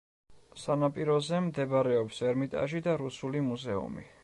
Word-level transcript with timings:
სანაპიროზე 0.61 1.41
მდებარეობს 1.49 2.23
ერმიტაჟი 2.31 2.81
და 2.89 2.99
რუსული 3.05 3.47
მუზეუმი. 3.53 4.11